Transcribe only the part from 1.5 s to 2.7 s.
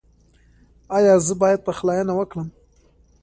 پخلاینه وکړم؟